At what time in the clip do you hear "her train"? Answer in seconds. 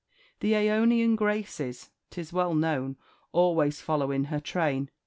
4.33-4.89